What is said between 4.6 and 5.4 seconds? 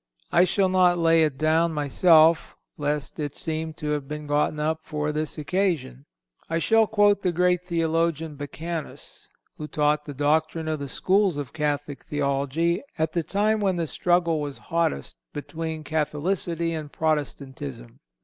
for the